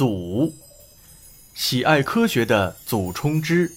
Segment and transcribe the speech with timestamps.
[0.00, 0.50] 祖，
[1.52, 3.70] 喜爱科学的祖冲之。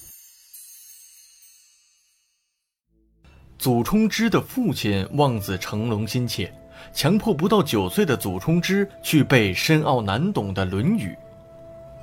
[3.60, 6.50] 祖冲之的父亲望子成龙心切，
[6.94, 11.10] 强迫不到九岁的祖冲之去背深奥难懂的《论语》。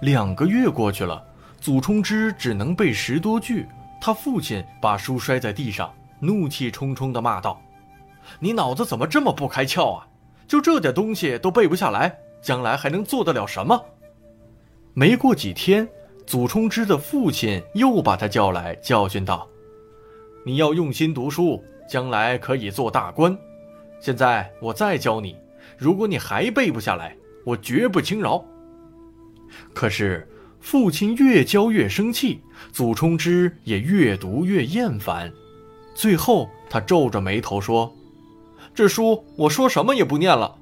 [0.02, 1.27] 两个月过去了，
[1.59, 3.66] 祖冲之只能背十多句。
[4.02, 7.59] 他父亲把书摔在地上，怒气冲冲地骂道
[8.39, 10.07] ：“你脑子怎么这么不开窍啊？
[10.46, 13.82] 就这点东西都背不下来，将来还能做得了什么？”
[14.92, 15.88] 没过几天，
[16.26, 19.48] 祖冲之的父亲又把他叫来，教训道
[20.44, 23.36] ：“你要用心读书，将来可以做大官。
[24.00, 25.36] 现在我再教你，
[25.78, 28.44] 如果你还背不下来，我绝不轻饶。”
[29.72, 30.28] 可是
[30.60, 32.41] 父亲越教越生气，
[32.72, 35.32] 祖冲之也越读越厌烦，
[35.94, 37.92] 最后他皱着眉头说
[38.74, 40.56] ：“这书我说什么也不念了。”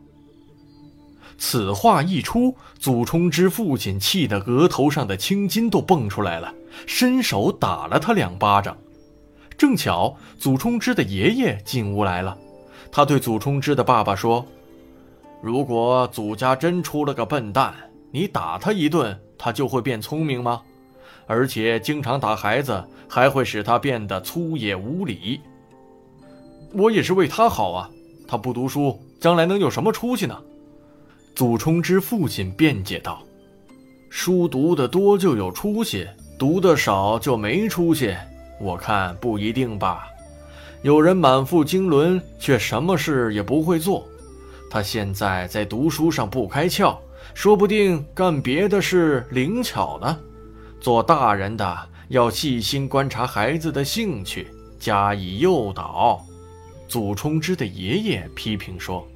[1.38, 6.52] 此话一出，祖冲之父亲气得额头上的青筋都蹦出来了，
[6.84, 8.76] 伸手打了他两巴掌。
[9.56, 12.36] 正巧祖冲之的爷爷进屋来了，
[12.90, 14.44] 他对祖冲之的爸爸说
[15.40, 17.72] ：“如果祖家真出了个笨蛋，
[18.10, 20.60] 你打他一顿，他就会变聪明吗？
[21.26, 25.40] 而且经常打孩子，还会使他变得粗野无礼。
[26.72, 27.88] 我也是为他好啊，
[28.26, 30.36] 他不读书，将来能有什么出息呢？”
[31.34, 33.22] 祖冲之父亲辩解道
[34.10, 38.12] ：“书读得多就有出息，读得少就没出息。
[38.60, 40.08] 我看不一定吧。
[40.82, 44.04] 有人满腹经纶，却什么事也不会做。
[44.68, 46.96] 他现在在读书上不开窍，
[47.34, 50.18] 说不定干别的事灵巧呢。
[50.80, 54.48] 做大人的要细心观察孩子的兴趣，
[54.80, 56.20] 加以诱导。”
[56.88, 59.06] 祖冲之的爷爷批评说。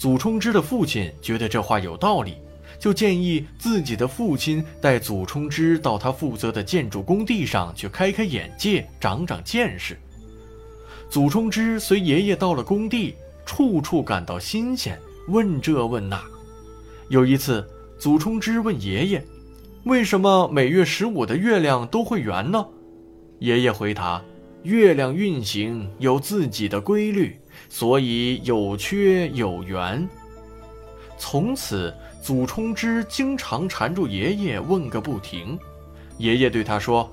[0.00, 2.36] 祖冲之的父亲觉得这话有道理，
[2.78, 9.98] 就建议自己的父亲带祖冲之到他负责的建筑工地上去开开眼界、长长见识。
[11.10, 16.18] 祖冲之随爷爷到了工地，处处感到新鲜，问这问那。
[17.10, 17.62] 有一次，
[17.98, 19.22] 祖冲之问爷爷
[19.84, 22.66] ：“为什么每月十五的月亮都会圆呢？”
[23.40, 24.22] 爷爷回答
[24.64, 30.08] ：“月亮运行有自己的规律。”所以有缺有圆。
[31.18, 35.58] 从此，祖冲之经常缠住爷爷问个不停。
[36.16, 37.10] 爷爷对他说：“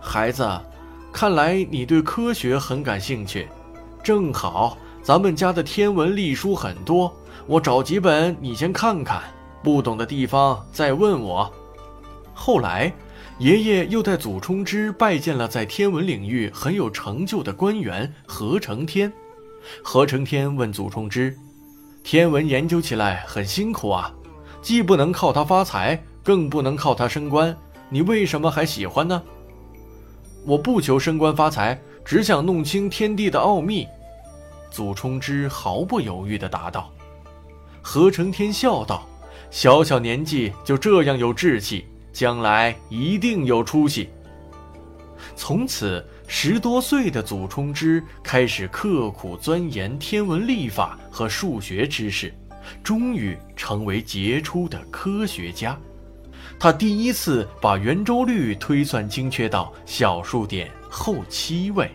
[0.00, 0.48] 孩子，
[1.12, 3.48] 看来你对科学很感兴趣，
[4.02, 7.14] 正好咱们家的天文历书很多，
[7.46, 9.22] 我找几本你先看看，
[9.62, 11.52] 不懂的地方再问我。”
[12.34, 12.92] 后来，
[13.38, 19.12] 爷爷又带祖冲之拜见了在天文领域很有成就的官员何承天。
[19.82, 21.36] 何成天问祖冲之
[22.02, 24.12] ：“天文研究起来很辛苦啊，
[24.60, 27.56] 既不能靠它发财，更不能靠它升官，
[27.88, 29.22] 你为什么还喜欢呢
[30.46, 33.86] ？”“我不求升官发财，只想弄清天地的奥秘。”
[34.70, 36.90] 祖冲之毫不犹豫地答道。
[37.80, 39.06] 何成天笑道
[39.50, 44.08] ：“小小年纪就这样有志气，将来一定有出息。”
[45.36, 46.04] 从此。
[46.26, 52.34] 十多岁的祖冲之开始刻苦钻研天文历法和数学知识，
[52.82, 55.78] 终于成为杰出的科学家。
[56.58, 61.94] 他第一次把圆周率推算精确到小数点后七位。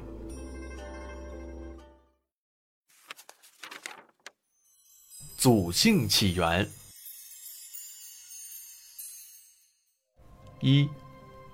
[5.38, 6.70] 祖姓起源
[10.62, 10.88] 一。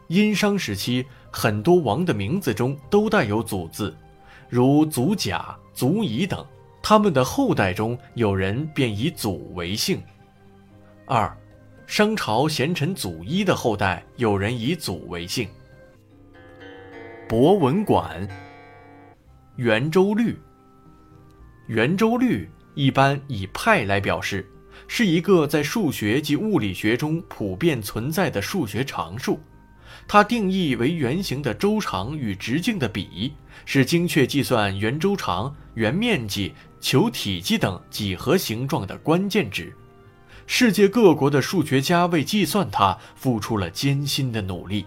[0.08, 1.04] 殷商时期，
[1.38, 3.94] 很多王的名字中都带有“祖”字，
[4.48, 6.44] 如祖甲、祖乙等。
[6.82, 10.02] 他们的后代中有人便以祖为姓。
[11.06, 11.36] 二，
[11.88, 15.50] 商朝贤臣祖一的后代有人以祖为姓。
[17.28, 18.26] 博文馆。
[19.58, 20.40] 圆周率。
[21.68, 24.50] 圆周率一般以派来表示，
[24.88, 29.38] 是一个在数学及物理学中普遍存在的数学常数。
[30.08, 33.34] 它定义为圆形的周长与直径的比，
[33.66, 39.74] 是精确计算圆周长、圆面积、球体积等几何形状的关键值。
[40.48, 44.86] 世界各国的数学家为计算它付出了艰辛的努力。